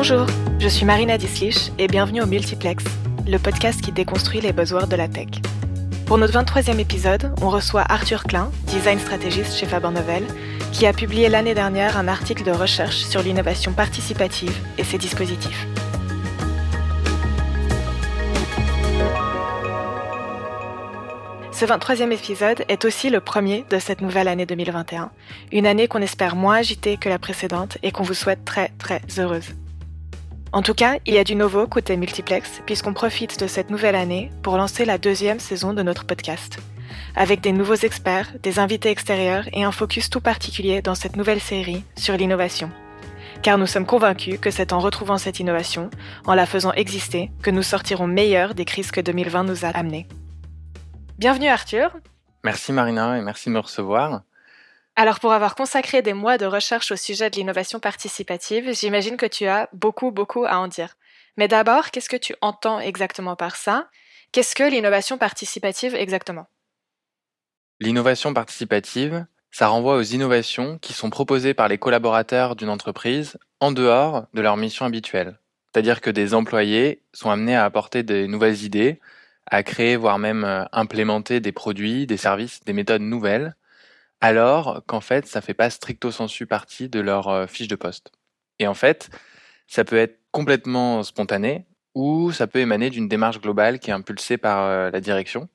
[0.00, 0.26] Bonjour,
[0.60, 2.84] je suis Marina Dislich et bienvenue au Multiplex,
[3.26, 5.26] le podcast qui déconstruit les buzzwords de la tech.
[6.06, 10.24] Pour notre 23e épisode, on reçoit Arthur Klein, design stratégiste chez Faber Novel,
[10.70, 15.66] qui a publié l'année dernière un article de recherche sur l'innovation participative et ses dispositifs.
[21.50, 25.10] Ce 23e épisode est aussi le premier de cette nouvelle année 2021,
[25.50, 29.02] une année qu'on espère moins agitée que la précédente et qu'on vous souhaite très très
[29.18, 29.54] heureuse.
[30.52, 33.94] En tout cas, il y a du nouveau côté multiplex puisqu'on profite de cette nouvelle
[33.94, 36.58] année pour lancer la deuxième saison de notre podcast,
[37.14, 41.40] avec des nouveaux experts, des invités extérieurs et un focus tout particulier dans cette nouvelle
[41.40, 42.70] série sur l'innovation.
[43.42, 45.90] Car nous sommes convaincus que c'est en retrouvant cette innovation,
[46.26, 50.08] en la faisant exister, que nous sortirons meilleurs des crises que 2020 nous a amenées.
[51.18, 51.90] Bienvenue Arthur.
[52.42, 54.22] Merci Marina et merci de me recevoir.
[55.00, 59.26] Alors pour avoir consacré des mois de recherche au sujet de l'innovation participative, j'imagine que
[59.26, 60.96] tu as beaucoup, beaucoup à en dire.
[61.36, 63.88] Mais d'abord, qu'est-ce que tu entends exactement par ça?
[64.32, 66.46] Qu'est-ce que l'innovation participative exactement?
[67.78, 73.70] L'innovation participative, ça renvoie aux innovations qui sont proposées par les collaborateurs d'une entreprise en
[73.70, 75.38] dehors de leur mission habituelle.
[75.72, 78.98] C'est-à-dire que des employés sont amenés à apporter des nouvelles idées,
[79.46, 83.54] à créer, voire même euh, implémenter des produits, des services, des méthodes nouvelles,
[84.20, 88.12] alors qu'en fait, ça fait pas stricto sensu partie de leur euh, fiche de poste.
[88.58, 89.10] Et en fait,
[89.66, 94.38] ça peut être complètement spontané ou ça peut émaner d'une démarche globale qui est impulsée
[94.38, 95.48] par euh, la direction.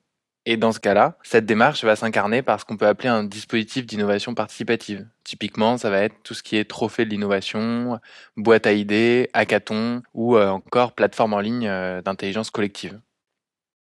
[0.46, 3.86] Et dans ce cas-là, cette démarche va s'incarner par ce qu'on peut appeler un dispositif
[3.86, 5.08] d'innovation participative.
[5.24, 7.98] Typiquement, ça va être tout ce qui est trophée de l'innovation,
[8.36, 11.66] boîte à idées, hackathon ou encore plateforme en ligne
[12.04, 13.00] d'intelligence collective.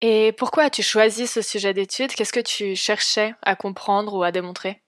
[0.02, 2.14] Et pourquoi as-tu choisi ce sujet d'étude?
[2.14, 4.82] Qu'est-ce que tu cherchais à comprendre ou à démontrer?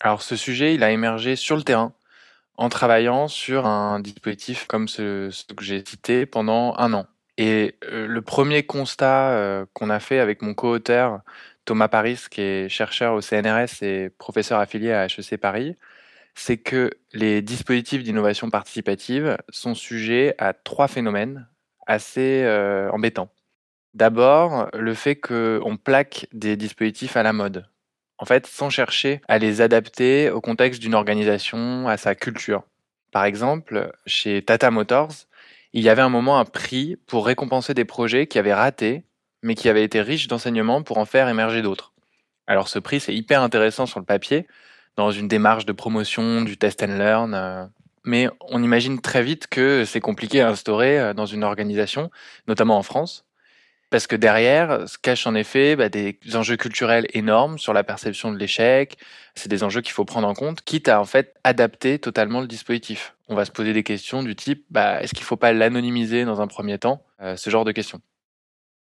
[0.00, 1.92] Alors ce sujet, il a émergé sur le terrain
[2.56, 7.06] en travaillant sur un dispositif comme ce, que j'ai cité pendant un an.
[7.36, 11.20] Et euh, le premier constat euh, qu'on a fait avec mon co-auteur
[11.64, 15.76] Thomas Paris, qui est chercheur au CNRS et professeur affilié à HEC Paris,
[16.34, 21.48] c'est que les dispositifs d'innovation participative sont sujets à trois phénomènes
[21.86, 23.30] assez euh, embêtants.
[23.94, 27.66] D'abord, le fait qu'on plaque des dispositifs à la mode.
[28.18, 32.64] En fait, sans chercher à les adapter au contexte d'une organisation, à sa culture.
[33.12, 35.12] Par exemple, chez Tata Motors,
[35.72, 39.04] il y avait un moment un prix pour récompenser des projets qui avaient raté,
[39.42, 41.92] mais qui avaient été riches d'enseignements pour en faire émerger d'autres.
[42.46, 44.46] Alors ce prix, c'est hyper intéressant sur le papier,
[44.96, 47.66] dans une démarche de promotion du test and learn, euh,
[48.04, 52.10] mais on imagine très vite que c'est compliqué à instaurer euh, dans une organisation,
[52.48, 53.27] notamment en France.
[53.90, 58.30] Parce que derrière se cachent en effet bah, des enjeux culturels énormes sur la perception
[58.30, 58.98] de l'échec.
[59.34, 62.46] C'est des enjeux qu'il faut prendre en compte, quitte à en fait adapter totalement le
[62.46, 63.14] dispositif.
[63.28, 66.24] On va se poser des questions du type bah, est-ce qu'il ne faut pas l'anonymiser
[66.24, 68.00] dans un premier temps euh, Ce genre de questions.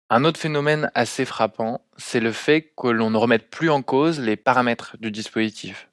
[0.09, 4.21] Un autre phénomène assez frappant, c'est le fait que l'on ne remette plus en cause
[4.21, 5.89] les paramètres du dispositif.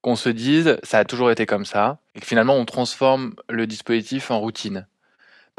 [0.00, 3.66] Qu'on se dise ça a toujours été comme ça, et que finalement on transforme le
[3.66, 4.86] dispositif en routine.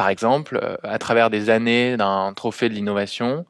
[0.02, 3.46] Par exemple, euh, à travers des années d'un trophée de l'innovation,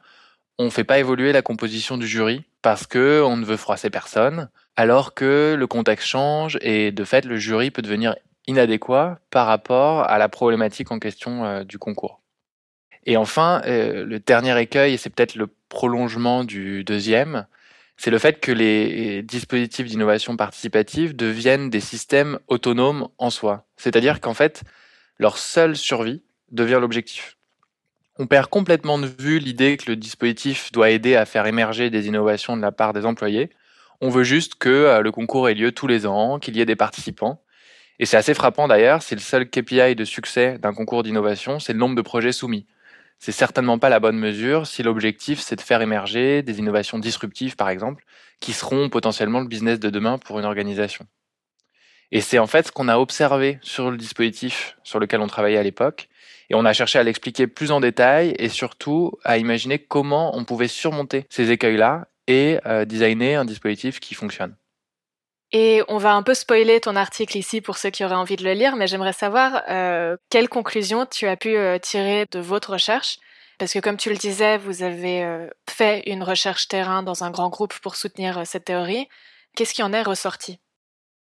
[0.59, 3.89] on ne fait pas évoluer la composition du jury parce que on ne veut froisser
[3.89, 8.17] personne, alors que le contexte change et de fait le jury peut devenir
[8.47, 12.19] inadéquat par rapport à la problématique en question euh, du concours.
[13.05, 17.45] Et enfin, euh, le dernier écueil, et c'est peut-être le prolongement du deuxième,
[17.95, 23.67] c'est le fait que les dispositifs d'innovation participative deviennent des systèmes autonomes en soi.
[23.77, 24.63] C'est-à-dire qu'en fait,
[25.17, 27.37] leur seule survie, devient l'objectif.
[28.19, 32.07] On perd complètement de vue l'idée que le dispositif doit aider à faire émerger des
[32.07, 33.49] innovations de la part des employés.
[34.01, 36.65] On veut juste que euh, le concours ait lieu tous les ans, qu'il y ait
[36.65, 37.41] des participants.
[37.99, 41.73] Et c'est assez frappant d'ailleurs, si le seul KPI de succès d'un concours d'innovation, c'est
[41.73, 42.65] le nombre de projets soumis.
[43.19, 47.55] C'est certainement pas la bonne mesure si l'objectif c'est de faire émerger des innovations disruptives
[47.55, 48.03] par exemple,
[48.39, 51.05] qui seront potentiellement le business de demain pour une organisation.
[52.11, 55.59] Et c'est en fait ce qu'on a observé sur le dispositif sur lequel on travaillait
[55.59, 56.09] à l'époque,
[56.51, 60.43] et on a cherché à l'expliquer plus en détail et surtout à imaginer comment on
[60.43, 64.53] pouvait surmonter ces écueils-là et euh, designer un dispositif qui fonctionne.
[65.53, 68.43] Et on va un peu spoiler ton article ici pour ceux qui auraient envie de
[68.43, 72.73] le lire, mais j'aimerais savoir euh, quelles conclusions tu as pu euh, tirer de votre
[72.73, 73.17] recherche.
[73.57, 77.49] Parce que comme tu le disais, vous avez fait une recherche terrain dans un grand
[77.49, 79.07] groupe pour soutenir cette théorie.
[79.55, 80.59] Qu'est-ce qui en est ressorti?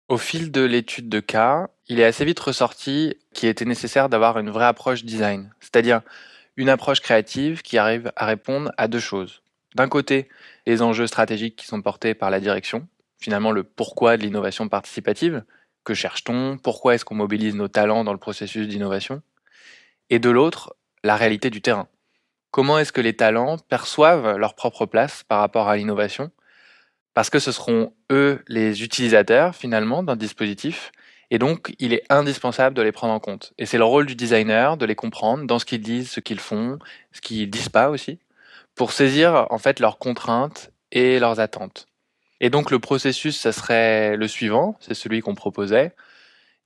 [0.08, 4.40] Au fil de l'étude de cas, il est assez vite ressorti qu'il était nécessaire d'avoir
[4.40, 6.02] une vraie approche design, c'est-à-dire
[6.56, 9.42] une approche créative qui arrive à répondre à deux choses.
[9.76, 10.30] D'un côté,
[10.66, 12.88] les enjeux stratégiques qui sont portés par la direction,
[13.20, 15.44] finalement le pourquoi de l'innovation participative,
[15.84, 19.22] que cherche-t-on, pourquoi est-ce qu'on mobilise nos talents dans le processus d'innovation,
[20.10, 21.88] et de l'autre, la réalité du terrain.
[22.52, 26.32] Comment est-ce que les talents perçoivent leur propre place par rapport à l'innovation?
[27.14, 30.92] Parce que ce seront eux les utilisateurs finalement d'un dispositif,
[31.32, 33.54] et donc il est indispensable de les prendre en compte.
[33.58, 36.40] Et c'est le rôle du designer de les comprendre dans ce qu'ils disent, ce qu'ils
[36.40, 36.80] font,
[37.12, 38.20] ce qu'ils disent pas aussi,
[38.76, 41.88] pour saisir en fait leurs contraintes et leurs attentes.
[42.40, 45.94] Et donc le processus, ça serait le suivant, c'est celui qu'on proposait.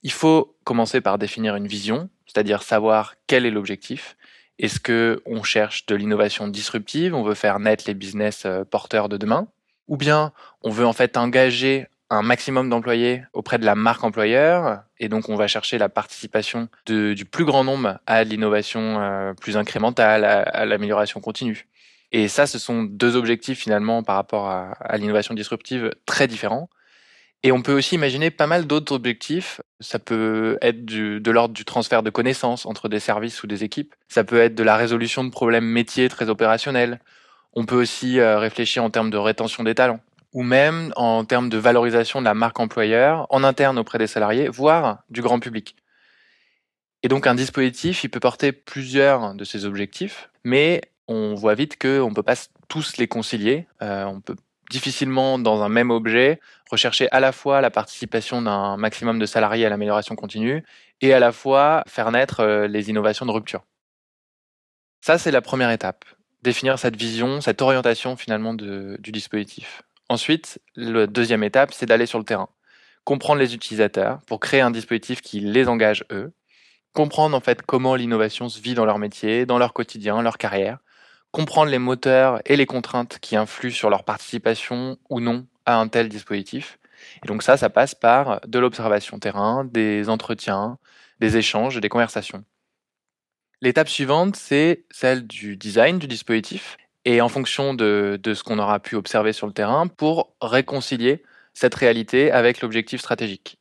[0.03, 4.17] Il faut commencer par définir une vision, c'est-à-dire savoir quel est l'objectif.
[4.59, 9.07] Est-ce que on cherche de l'innovation disruptive, on veut faire naître les business euh, porteurs
[9.07, 9.47] de demain,
[9.87, 10.33] ou bien
[10.63, 15.29] on veut en fait engager un maximum d'employés auprès de la marque employeur, et donc
[15.29, 20.65] on va chercher la participation du plus grand nombre à l'innovation euh, plus incrémentale, à
[20.65, 21.67] l'amélioration continue.
[22.11, 26.69] Et ça, ce sont deux objectifs finalement par rapport à, l'innovation disruptive très différents.
[27.43, 29.61] Et on peut aussi imaginer pas mal d'autres objectifs.
[29.79, 33.93] Ça peut être de l'ordre du transfert de connaissances entre des services ou des équipes.
[34.07, 36.99] Ça peut être de la résolution de problèmes métiers très opérationnels.
[37.53, 39.99] On peut aussi euh, réfléchir en termes de rétention des talents
[40.37, 44.49] ou même en termes de valorisation de la marque employeur en interne auprès des salariés,
[44.49, 45.75] voire du grand public.
[47.01, 51.81] Et donc un dispositif, il peut porter plusieurs de ces objectifs, mais on voit vite
[51.81, 52.35] qu'on ne peut pas
[52.67, 53.67] tous les concilier.
[53.81, 54.35] Euh, on peut
[54.69, 59.65] difficilement, dans un même objet, rechercher à la fois la participation d'un maximum de salariés
[59.65, 60.63] à l'amélioration continue
[61.01, 63.65] et à la fois faire naître euh, les innovations de rupture.
[65.01, 66.05] Ça, c'est la première étape.
[66.43, 69.81] Définir cette vision, cette orientation finalement du dispositif.
[70.09, 72.49] Ensuite, la deuxième étape, c'est d'aller sur le terrain.
[73.03, 76.33] Comprendre les utilisateurs pour créer un dispositif qui les engage eux.
[76.93, 80.79] Comprendre en fait comment l'innovation se vit dans leur métier, dans leur quotidien, leur carrière
[81.31, 85.87] comprendre les moteurs et les contraintes qui influent sur leur participation ou non à un
[85.87, 86.79] tel dispositif.
[87.23, 90.79] Et donc ça, ça passe par de l'observation terrain, des entretiens,
[91.19, 92.43] des échanges et des conversations.
[93.61, 96.77] L'étape suivante, c'est celle du design du dispositif
[97.07, 101.23] et en fonction de, ce qu'on aura pu observer sur le terrain pour réconcilier
[101.53, 103.57] cette réalité avec l'objectif stratégique.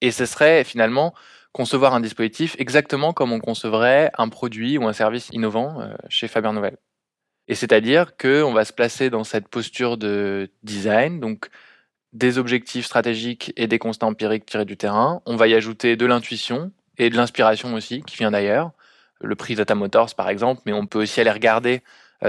[0.00, 1.14] Et ce serait finalement
[1.52, 6.26] concevoir un dispositif exactement comme on concevrait un produit ou un service innovant euh, chez
[6.26, 6.76] Faber Novel.
[7.46, 11.50] Et c'est-à-dire qu'on va se placer dans cette posture de design, donc
[12.12, 15.22] des objectifs stratégiques et des constats empiriques tirés du terrain.
[15.24, 18.72] On va y ajouter de l'intuition et de l'inspiration aussi, qui vient d'ailleurs.
[19.20, 21.82] Le prix Data Motors, par exemple, mais on peut aussi aller regarder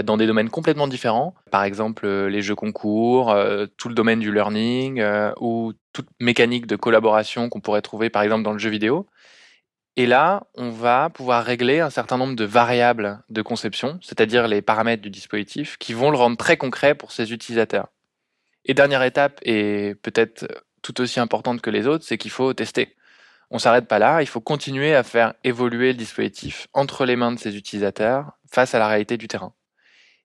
[0.04, 1.34] dans des domaines complètement différents.
[1.52, 5.04] Par exemple, euh, les jeux concours, euh, tout le domaine du learning
[5.40, 9.08] ou toute mécanique de collaboration qu'on pourrait trouver, par exemple, dans le jeu vidéo.
[9.96, 14.62] Et là, on va pouvoir régler un certain nombre de variables de conception, c'est-à-dire les
[14.62, 17.90] paramètres du dispositif, qui vont le rendre très concret pour ses utilisateurs.
[18.66, 20.48] Et dernière étape, et peut-être
[20.82, 22.96] tout aussi importante que les autres, c'est qu'il faut tester.
[23.52, 27.32] On s'arrête pas là, il faut continuer à faire évoluer le dispositif entre les mains
[27.32, 29.54] de ses utilisateurs face à la réalité du terrain.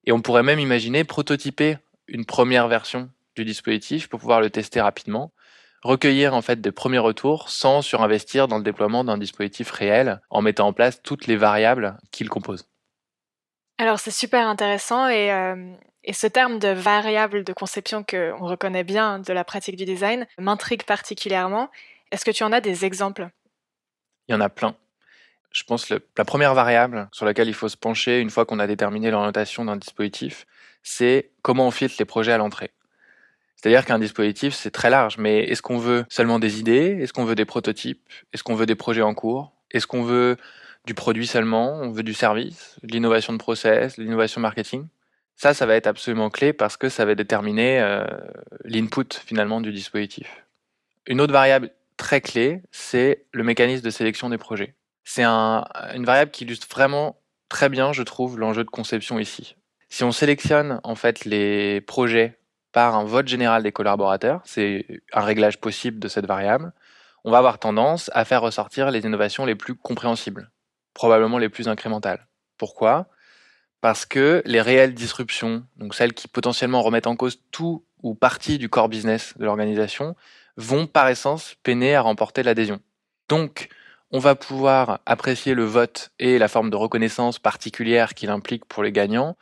[0.07, 4.81] Et on pourrait même imaginer prototyper une première version du dispositif pour pouvoir le tester
[4.81, 5.33] rapidement
[5.85, 10.43] recueillir en fait des premiers retours sans surinvestir dans le déploiement d'un dispositif réel en
[10.43, 12.67] mettant en place toutes les variables qu'il compose.
[13.79, 15.75] Alors c'est super intéressant et, euh,
[16.05, 20.27] et, ce terme de variable de conception qu'on reconnaît bien de la pratique du design
[20.39, 21.71] m'intrigue particulièrement.
[22.11, 23.29] Est-ce que tu en as des exemples?
[24.29, 24.75] Il y en a plein.
[25.55, 28.59] Je pense que la première variable sur laquelle il faut se pencher une fois qu'on
[28.59, 30.47] a déterminé l'orientation d'un dispositif,
[30.83, 32.73] c'est comment on filtre les projets à l'entrée.
[33.55, 36.99] C'est-à-dire qu'un dispositif, c'est très large, mais est-ce qu'on veut seulement des idées?
[37.01, 38.03] Est-ce qu'on veut des prototypes?
[38.33, 39.53] Est-ce qu'on veut des projets en cours?
[39.71, 40.37] Est-ce qu'on veut
[40.87, 41.81] du produit seulement?
[41.81, 44.89] On veut du service, l'innovation de process, l'innovation marketing?
[45.37, 48.05] Ça, ça va être absolument clé parce que ça va déterminer euh,
[48.65, 50.45] l'input finalement du dispositif.
[51.07, 54.75] Une autre variable très clé, c'est le mécanisme de sélection des projets.
[55.05, 59.57] C'est un, une variable qui illustre vraiment très bien, je trouve, l'enjeu de conception ici.
[59.89, 62.39] Si on sélectionne en fait les projets
[62.73, 66.73] par un vote général des collaborateurs, c'est un réglage possible de cette variable,
[67.23, 70.51] on va avoir tendance à faire ressortir les innovations les plus compréhensibles,
[70.93, 72.27] probablement les plus incrémentales.
[72.59, 73.07] Pourquoi?
[73.81, 78.59] Parce que les réelles disruptions, donc celles qui potentiellement remettent en cause tout ou partie
[78.59, 80.17] du core business de l'organisation,
[80.57, 82.81] vont par essence peiner à remporter l'adhésion.
[83.29, 83.69] Donc,
[84.11, 88.83] on va pouvoir apprécier le vote et la forme de reconnaissance particulière qu'il implique pour
[88.83, 89.37] les gagnants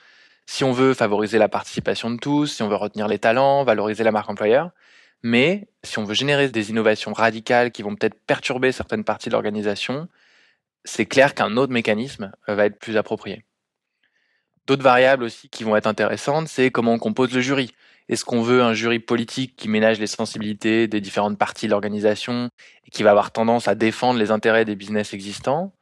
[0.46, 4.04] si on veut favoriser la participation de tous, si on veut retenir les talents, valoriser
[4.04, 4.70] la marque employeur,
[5.22, 9.32] mais si on veut générer des innovations radicales qui vont peut-être perturber certaines parties de
[9.32, 10.08] l'organisation,
[10.84, 13.44] c'est clair qu'un autre mécanisme euh, va être plus approprié.
[14.66, 17.72] D'autres variables aussi qui vont être intéressantes, c'est comment on compose le jury.
[18.08, 22.48] Est-ce qu'on veut un jury politique qui ménage les sensibilités des différentes parties de l'organisation
[22.86, 25.72] et qui va avoir tendance à défendre les intérêts des business existants?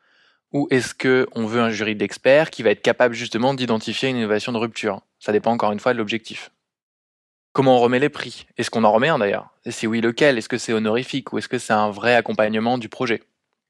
[0.53, 4.53] Ou est-ce qu'on veut un jury d'experts qui va être capable justement d'identifier une innovation
[4.53, 5.01] de rupture?
[5.19, 6.51] Ça dépend encore une fois de l'objectif.
[7.53, 8.47] Comment on remet les prix?
[8.59, 9.51] Est-ce qu'on en remet un d'ailleurs?
[9.65, 10.39] Et si oui, lequel?
[10.39, 13.23] Est-ce que c'est honorifique ou est-ce que c'est un vrai accompagnement du projet?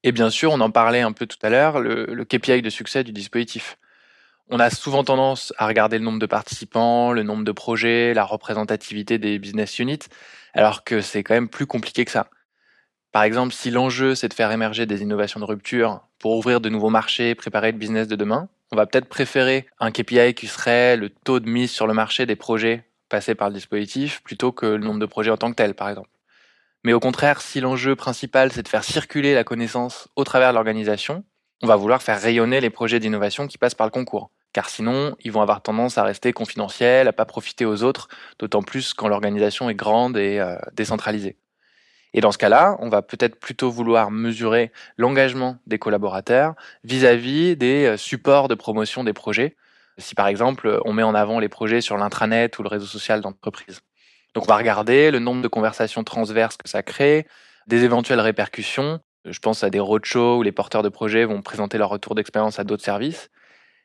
[0.03, 2.71] Et bien sûr, on en parlait un peu tout à l'heure, le, le KPI de
[2.71, 3.79] succès du dispositif.
[4.53, 8.25] On a souvent tendance à regarder le nombre de participants, le nombre de projets, la
[8.25, 10.01] représentativité des business units,
[10.55, 12.27] alors que c'est quand même plus compliqué que ça.
[13.13, 16.69] Par exemple, si l'enjeu c'est de faire émerger des innovations de rupture pour ouvrir de
[16.69, 20.97] nouveaux marchés, préparer le business de demain, on va peut-être préférer un KPI qui serait
[20.97, 24.67] le taux de mise sur le marché des projets passer par le dispositif plutôt que
[24.67, 26.11] le nombre de projets en tant que tel, par exemple.
[26.83, 30.55] Mais au contraire, si l'enjeu principal c'est de faire circuler la connaissance au travers de
[30.55, 31.23] l'organisation,
[31.63, 34.33] on va vouloir faire rayonner les projets d'innovation qui passent par le concours.
[34.53, 38.63] Car sinon, ils vont avoir tendance à rester confidentiels, à pas profiter aux autres, d'autant
[38.63, 41.37] plus quand l'organisation est grande et euh, décentralisée.
[42.13, 47.87] Et dans ce cas-là, on va peut-être plutôt vouloir mesurer l'engagement des collaborateurs vis-à-vis des
[47.87, 49.57] euh, supports de promotion des projets,
[49.99, 53.21] si par exemple on met en avant les projets sur l'intranet ou le réseau social
[53.21, 53.81] d'entreprise.
[54.35, 57.27] Donc on va regarder le nombre de conversations transverses que ça crée,
[57.67, 59.01] des éventuelles répercussions.
[59.25, 62.59] Je pense à des roadshows où les porteurs de projets vont présenter leur retour d'expérience
[62.59, 63.31] à d'autres services.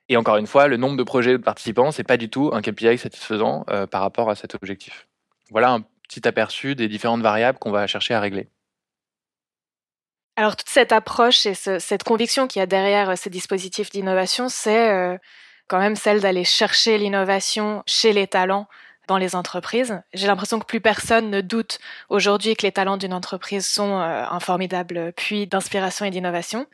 [0.10, 2.62] Et encore une fois, le nombre de projets de participants, c'est pas du tout un
[2.62, 5.08] KPI satisfaisant euh, par rapport à cet objectif.
[5.50, 8.48] Voilà un petit aperçu des différentes variables qu'on va chercher à régler.
[10.36, 14.48] Alors toute cette approche et cette conviction qu'il y a derrière euh, ces dispositifs d'innovation,
[14.50, 15.18] c'est euh,
[15.68, 18.68] quand même celle d'aller chercher l'innovation chez les talents
[19.08, 20.02] dans les entreprises.
[20.14, 24.40] J'ai l'impression que plus personne ne doute aujourd'hui que les talents d'une entreprise sont un
[24.40, 26.66] formidable puits d'inspiration et d'innovation.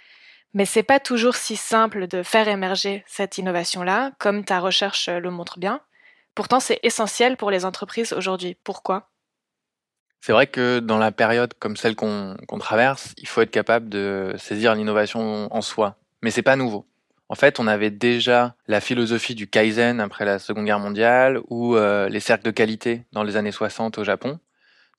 [0.54, 5.32] Mais c'est pas toujours si simple de faire émerger cette innovation-là, comme ta recherche le
[5.32, 5.82] montre bien.
[6.36, 8.58] Pourtant, c'est essentiel pour les entreprises aujourd'hui.
[8.64, 9.10] Pourquoi?
[10.20, 14.36] C'est vrai que dans la période comme celle qu'on traverse, il faut être capable de
[14.38, 15.98] saisir l'innovation en soi.
[16.22, 16.86] Mais c'est pas nouveau.
[17.28, 21.76] En fait, on avait déjà la philosophie du Kaizen après la Seconde Guerre mondiale ou
[21.76, 24.40] euh, les cercles de qualité dans les années 60 au Japon.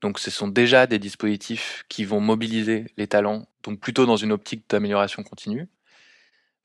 [0.00, 4.32] Donc ce sont déjà des dispositifs qui vont mobiliser les talents, donc plutôt dans une
[4.32, 5.68] optique d'amélioration continue.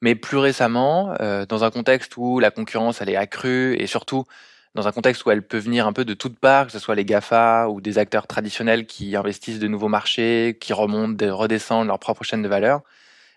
[0.01, 4.25] Mais plus récemment, euh, dans un contexte où la concurrence elle est accrue et surtout
[4.75, 6.93] dans un contexte où elle peut venir un peu de toutes parts, que ce soit
[6.93, 11.97] les GAFA ou des acteurs traditionnels qui investissent de nouveaux marchés, qui remontent, redescendent leur
[11.97, 12.81] propre chaîne de valeur,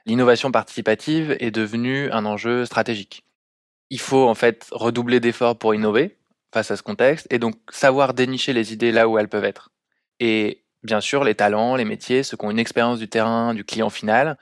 [0.05, 3.25] l'innovation participative est devenue un enjeu stratégique.
[3.89, 6.19] Il faut en fait redoubler d'efforts pour innover
[6.53, 9.71] face à ce contexte et donc savoir dénicher les idées là où elles peuvent être.
[10.19, 13.65] Et bien sûr, les talents, les métiers, ceux qui ont une expérience du terrain, du
[13.65, 14.37] client final,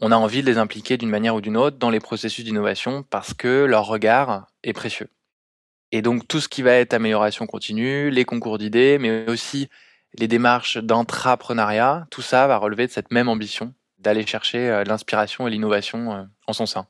[0.00, 3.02] on a envie de les impliquer d'une manière ou d'une autre dans les processus d'innovation
[3.02, 5.08] parce que leur regard est précieux.
[5.92, 9.68] Et donc tout ce qui va être amélioration continue, les concours d'idées, mais aussi
[10.14, 15.46] les démarches d'entrepreneuriat, tout ça va relever de cette même ambition d'aller chercher euh, l'inspiration
[15.46, 16.86] et l'innovation euh, en son sein.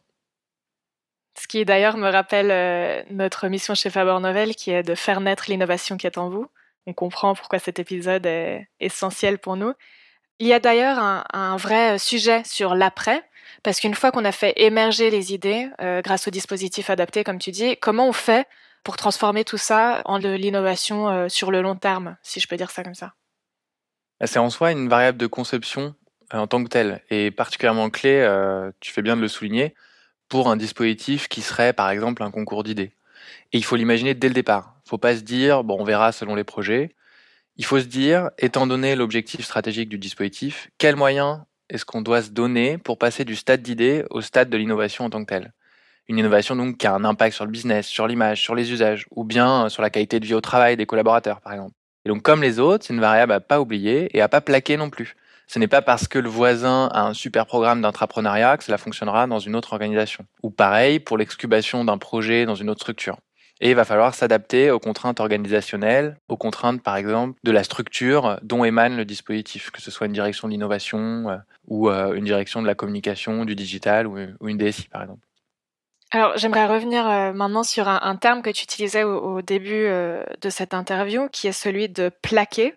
[1.39, 5.21] Ce qui d'ailleurs me rappelle euh, notre mission chez Faber Novel qui est de faire
[5.21, 6.49] naître l'innovation qui est en vous.
[6.87, 9.73] On comprend pourquoi cet épisode est essentiel pour nous.
[10.39, 13.23] Il y a d'ailleurs un, vrai sujet sur l'après,
[13.63, 15.69] parce qu'une fois qu'on a fait émerger les idées
[16.03, 18.47] grâce au dispositif adapté, comme tu dis, comment on fait
[18.83, 22.71] pour transformer tout ça en de l'innovation sur le long terme, si je peux dire
[22.71, 23.13] ça comme ça?
[24.19, 25.95] Bah, C'est en soi une variable de conception
[26.33, 29.75] en tant que tel est particulièrement clé, euh, tu fais bien de le souligner,
[30.29, 32.93] pour un dispositif qui serait par exemple un concours d'idées.
[33.53, 34.70] Et il faut l'imaginer dès le départ.
[34.91, 36.97] Faut pas se dire, bon, on verra selon les projets.
[37.55, 42.23] Il faut se dire, étant donné l'objectif stratégique du dispositif, quels moyens est-ce qu'on doit
[42.23, 45.53] se donner pour passer du stade d'idée au stade de l'innovation en tant que tel
[46.09, 49.07] Une innovation donc qui a un impact sur le business, sur l'image, sur les usages,
[49.13, 51.77] ou bien sur la qualité de vie au travail des collaborateurs, par exemple.
[52.05, 54.77] Et donc, comme les autres, c'est une variable à pas oublier et à pas plaquer
[54.77, 55.15] non plus.
[55.47, 59.29] Ce n'est pas parce que le voisin a un super programme d'intrapreneuriat que cela fonctionnera
[59.29, 60.25] dans une autre organisation.
[60.43, 63.19] Ou pareil pour l'excubation d'un projet dans une autre structure.
[63.61, 68.39] Et il va falloir s'adapter aux contraintes organisationnelles, aux contraintes par exemple de la structure
[68.43, 71.37] dont émane le dispositif, que ce soit une direction de l'innovation euh,
[71.67, 74.17] ou euh, une direction de la communication, du digital ou,
[74.49, 75.27] une DSI par exemple.
[76.11, 80.75] Alors j'aimerais revenir euh, maintenant sur un, terme que tu utilisais au début de cette
[80.75, 82.75] interview, qui est celui de plaquer.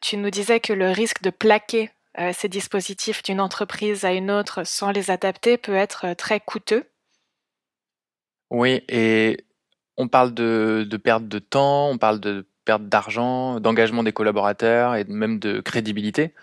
[0.00, 1.90] Tu nous disais que le risque de plaquer
[2.32, 6.84] ces dispositifs d'une entreprise à une autre sans les adapter peut être très coûteux.
[8.50, 9.44] Oui, et
[9.96, 15.04] on parle de, perte de temps, on parle de perte d'argent, d'engagement des collaborateurs et
[15.04, 16.34] même de crédibilité.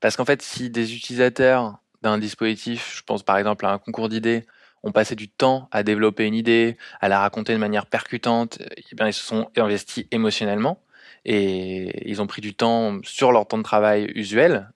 [0.00, 4.08] Parce qu'en fait, si des utilisateurs d'un dispositif, je pense par exemple à un concours
[4.08, 4.46] d'idées,
[4.82, 8.94] ont passé du temps à développer une idée, à la raconter de manière percutante, eh
[8.94, 10.82] bien, ils se sont investis émotionnellement.
[11.24, 14.70] Et ils ont pris du temps sur leur temps de travail usuel,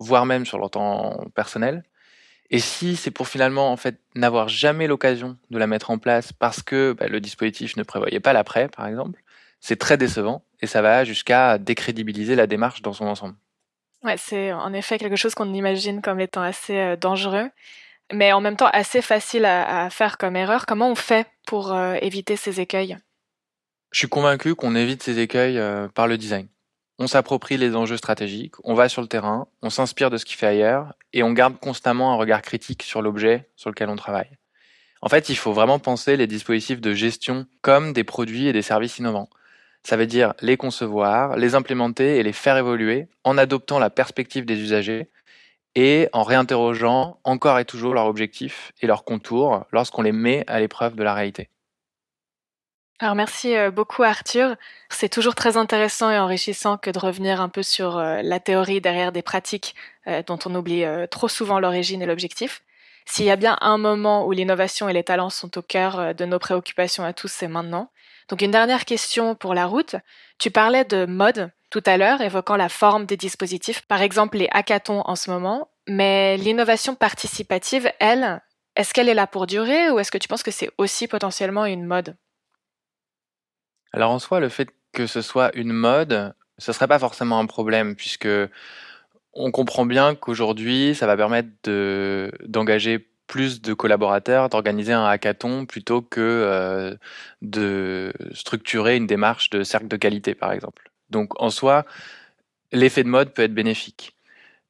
[0.00, 1.82] voire même sur leur temps personnel.
[2.54, 6.32] Et si c'est pour finalement en fait n'avoir jamais l'occasion de la mettre en place
[6.32, 9.20] parce que bah, le dispositif ne prévoyait pas l'après, par exemple,
[9.58, 13.34] c'est très décevant et ça va jusqu'à décrédibiliser la démarche dans son ensemble.
[14.04, 17.50] Ouais, c'est en effet quelque chose qu'on imagine comme étant assez euh, dangereux,
[18.12, 20.64] mais en même temps assez facile à, faire comme erreur.
[20.64, 22.96] Comment on fait pour euh, éviter ces écueils?
[23.90, 26.46] Je suis convaincu qu'on évite ces écueils euh, par le design.
[27.00, 30.34] On s'approprie les enjeux stratégiques, on va sur le terrain, on s'inspire de ce qui
[30.34, 34.30] fait ailleurs et on garde constamment un regard critique sur l'objet sur lequel on travaille.
[35.02, 38.62] En fait, il faut vraiment penser les dispositifs de gestion comme des produits et des
[38.62, 39.28] services innovants.
[39.82, 44.46] Ça veut dire les concevoir, les implémenter et les faire évoluer en adoptant la perspective
[44.46, 45.10] des usagers
[45.74, 50.60] et en réinterrogeant encore et toujours leurs objectifs et leurs contours lorsqu'on les met à
[50.60, 51.50] l'épreuve de la réalité.
[53.04, 54.56] Alors merci euh, beaucoup Arthur.
[54.88, 58.80] C'est toujours très intéressant et enrichissant que de revenir un peu sur euh, la théorie
[58.80, 59.74] derrière des pratiques
[60.06, 62.62] euh, dont on oublie trop souvent l'origine et l'objectif.
[63.04, 66.24] S'il y a bien un moment où l'innovation et les talents sont au cœur de
[66.24, 67.90] nos préoccupations à tous, c'est maintenant.
[68.30, 69.96] Donc une dernière question pour la route.
[70.38, 74.48] Tu parlais de mode tout à l'heure, évoquant la forme des dispositifs, par exemple les
[74.50, 78.40] hackathons en ce moment, mais l'innovation participative, elle,
[78.76, 81.66] est-ce qu'elle est là pour durer ou est-ce que tu penses que c'est aussi potentiellement
[81.66, 82.16] une mode?
[83.94, 87.46] Alors en soi, le fait que ce soit une mode, ce serait pas forcément un
[87.46, 88.28] problème puisque
[89.32, 91.48] on comprend bien qu'aujourd'hui, ça va permettre
[92.44, 96.96] d'engager plus de collaborateurs d'organiser un hackathon plutôt que euh,
[97.40, 100.90] de structurer une démarche de cercle de qualité, par exemple.
[101.10, 101.86] Donc en soi,
[102.72, 104.16] l'effet de mode peut être bénéfique.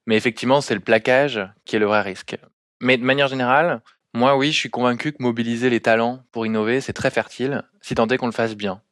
[0.07, 2.37] Mais effectivement, c'est le plaquage qui est le vrai risque.
[2.83, 3.81] Mais de manière générale,
[4.13, 7.95] moi oui, je suis convaincu que mobiliser les talents pour innover, c'est très fertile, si
[7.95, 8.83] tant est qu'on le fasse bien.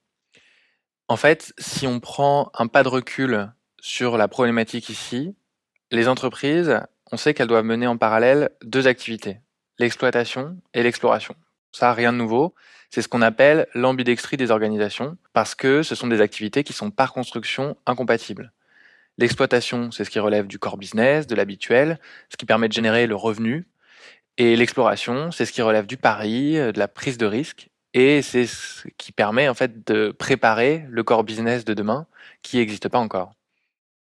[1.13, 5.37] En fait, si on prend un pas de recul sur la problématique ici,
[5.91, 9.41] les entreprises, on sait qu'elles doivent mener en parallèle deux activités
[9.79, 11.35] l'exploitation et l'exploration.
[11.71, 12.55] Ça, rien de nouveau.
[12.89, 16.91] C'est ce qu'on appelle l'ambidextrie des organisations, parce que ce sont des activités qui sont
[16.91, 18.51] par construction incompatibles.
[19.19, 23.07] L'exploitation, c'est ce qui relève du core business, de l'habituel, ce qui permet de générer
[23.07, 23.67] le revenu.
[24.39, 28.47] Et l'exploration, c'est ce qui relève du pari, de la prise de risque, et c'est
[28.47, 32.07] ce qui permet en fait de préparer le core business de demain
[32.43, 33.35] qui n'existe pas encore.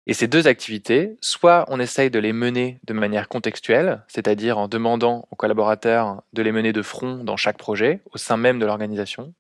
[0.08, 4.68] Et ces deux activités, soit on essaye de les mener de manière contextuelle, c'est-à-dire en
[4.68, 8.66] demandant aux collaborateurs de les mener de front dans chaque projet, au sein même de
[8.66, 9.34] l'organisation,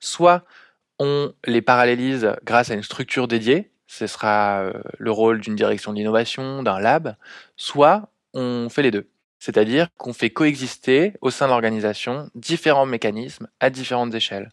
[0.00, 0.44] soit
[0.98, 5.92] on les parallélise grâce à une structure dédiée, ce sera euh, le rôle d'une direction
[5.92, 7.16] de l'innovation, d'un lab,
[7.56, 9.08] soit on fait les deux.
[9.38, 14.50] C'est-à-dire qu'on fait coexister au sein de l'organisation différents mécanismes à différentes échelles.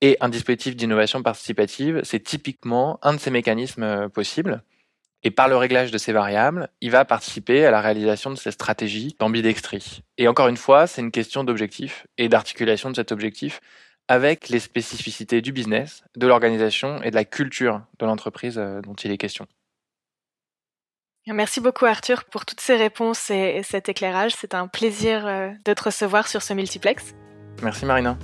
[0.00, 4.62] Et un dispositif d'innovation participative, c'est typiquement un de ces mécanismes euh, possibles.
[5.24, 8.52] Et par le réglage de ces variables, il va participer à la réalisation de ces
[8.52, 10.02] stratégies d'ambidextrie.
[10.16, 13.60] Et encore une fois, c'est une question d'objectif et d'articulation de cet objectif
[14.06, 18.94] avec les spécificités du business, de l'organisation et de la culture de l'entreprise euh, dont
[18.94, 19.46] il est question.
[21.32, 24.32] Merci beaucoup Arthur pour toutes ces réponses et cet éclairage.
[24.38, 27.14] C'est un plaisir euh, de te recevoir sur ce multiplex.
[27.62, 28.16] Merci Marina.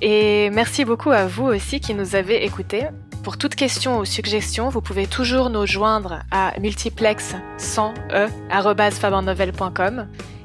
[0.00, 2.86] Et merci beaucoup à vous aussi qui nous avez écoutés.
[3.22, 8.28] Pour toute question ou suggestion, vous pouvez toujours nous joindre à multiplex 100 e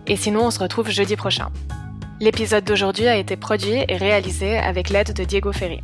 [0.07, 1.51] et sinon on se retrouve jeudi prochain.
[2.19, 5.81] L'épisode d'aujourd'hui a été produit et réalisé avec l'aide de Diego Ferry.